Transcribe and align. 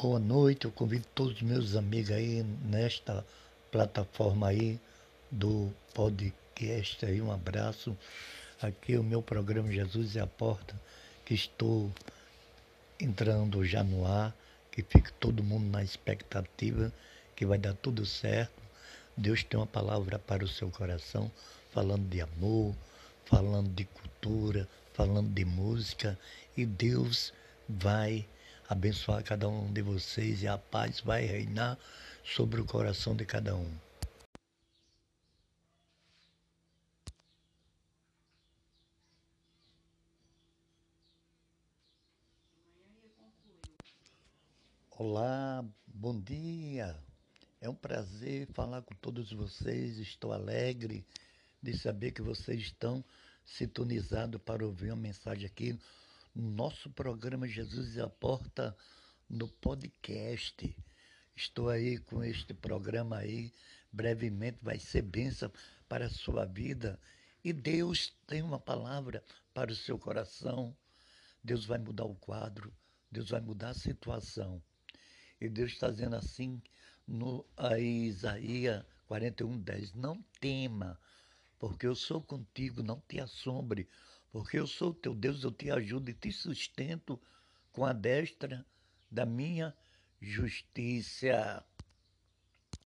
Boa 0.00 0.20
noite, 0.20 0.64
eu 0.64 0.70
convido 0.70 1.04
todos 1.12 1.34
os 1.34 1.42
meus 1.42 1.74
amigos 1.74 2.12
aí 2.12 2.44
nesta 2.64 3.26
plataforma 3.72 4.46
aí 4.46 4.78
do 5.28 5.74
podcast 5.92 7.04
aí, 7.04 7.20
um 7.20 7.32
abraço. 7.32 7.96
Aqui 8.62 8.94
é 8.94 9.00
o 9.00 9.02
meu 9.02 9.20
programa 9.20 9.72
Jesus 9.72 10.14
é 10.14 10.20
a 10.20 10.26
Porta, 10.26 10.80
que 11.26 11.34
estou 11.34 11.90
entrando 13.00 13.64
já 13.64 13.82
no 13.82 14.06
ar, 14.06 14.32
que 14.70 14.84
fique 14.84 15.12
todo 15.14 15.42
mundo 15.42 15.68
na 15.68 15.82
expectativa 15.82 16.92
que 17.34 17.44
vai 17.44 17.58
dar 17.58 17.74
tudo 17.74 18.06
certo. 18.06 18.62
Deus 19.16 19.42
tem 19.42 19.58
uma 19.58 19.66
palavra 19.66 20.16
para 20.16 20.44
o 20.44 20.48
seu 20.48 20.70
coração, 20.70 21.28
falando 21.72 22.08
de 22.08 22.20
amor, 22.20 22.72
falando 23.24 23.68
de 23.70 23.84
cultura, 23.84 24.68
falando 24.94 25.28
de 25.28 25.44
música, 25.44 26.16
e 26.56 26.64
Deus 26.64 27.32
vai 27.68 28.24
abençoar 28.68 29.24
cada 29.24 29.48
um 29.48 29.72
de 29.72 29.80
vocês 29.80 30.42
e 30.42 30.46
a 30.46 30.58
paz 30.58 31.00
vai 31.00 31.24
reinar 31.24 31.78
sobre 32.22 32.60
o 32.60 32.66
coração 32.66 33.16
de 33.16 33.24
cada 33.24 33.56
um. 33.56 33.74
Olá, 44.90 45.64
bom 45.86 46.20
dia. 46.20 46.94
É 47.60 47.70
um 47.70 47.74
prazer 47.74 48.48
falar 48.52 48.82
com 48.82 48.94
todos 48.96 49.32
vocês. 49.32 49.96
Estou 49.96 50.30
alegre 50.30 51.06
de 51.62 51.74
saber 51.78 52.10
que 52.10 52.20
vocês 52.20 52.60
estão 52.60 53.02
sintonizados 53.46 54.40
para 54.42 54.66
ouvir 54.66 54.90
uma 54.90 55.00
mensagem 55.00 55.46
aqui 55.46 55.78
nosso 56.34 56.90
programa 56.90 57.46
Jesus 57.46 57.96
e 57.96 58.00
a 58.00 58.08
Porta 58.08 58.76
no 59.28 59.48
podcast. 59.48 60.76
Estou 61.34 61.68
aí 61.68 61.98
com 61.98 62.22
este 62.22 62.54
programa 62.54 63.18
aí, 63.18 63.52
brevemente 63.92 64.58
vai 64.62 64.78
ser 64.78 65.02
bênção 65.02 65.50
para 65.88 66.06
a 66.06 66.10
sua 66.10 66.44
vida. 66.44 66.98
E 67.44 67.52
Deus 67.52 68.12
tem 68.26 68.42
uma 68.42 68.58
palavra 68.58 69.22
para 69.54 69.70
o 69.70 69.76
seu 69.76 69.98
coração. 69.98 70.76
Deus 71.42 71.64
vai 71.64 71.78
mudar 71.78 72.04
o 72.04 72.14
quadro, 72.14 72.72
Deus 73.10 73.30
vai 73.30 73.40
mudar 73.40 73.70
a 73.70 73.74
situação. 73.74 74.62
E 75.40 75.48
Deus 75.48 75.72
está 75.72 75.90
dizendo 75.90 76.16
assim 76.16 76.60
no 77.06 77.44
aí, 77.56 78.06
Isaías 78.06 78.84
41, 79.06 79.58
10, 79.60 79.94
não 79.94 80.22
tema, 80.38 81.00
porque 81.58 81.86
eu 81.86 81.94
sou 81.94 82.20
contigo, 82.20 82.82
não 82.82 83.00
te 83.08 83.18
assombre, 83.18 83.88
porque 84.30 84.58
eu 84.58 84.66
sou 84.66 84.92
teu 84.92 85.14
Deus, 85.14 85.42
eu 85.42 85.50
te 85.50 85.70
ajudo 85.70 86.10
e 86.10 86.14
te 86.14 86.30
sustento 86.32 87.20
com 87.72 87.84
a 87.84 87.92
destra 87.92 88.64
da 89.10 89.24
minha 89.24 89.74
justiça. 90.20 91.64